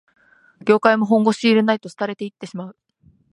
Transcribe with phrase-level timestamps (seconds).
[0.65, 2.75] 業界も本腰入れないと廃れていってしまう